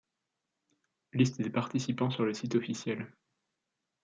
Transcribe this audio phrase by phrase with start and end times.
[1.13, 3.05] Liste des participants sur le site officiel.